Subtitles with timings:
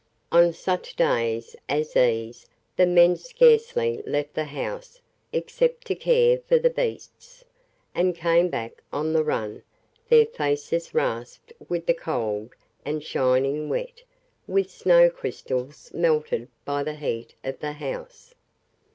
[0.31, 4.99] On such days as these the men scarcely left the house
[5.31, 7.45] except to care for the beasts,
[7.93, 9.61] and came back on the run,
[10.09, 14.01] their faces rasped with the cold and shining wet
[14.47, 18.33] with snow crystals melted by the heat of the house.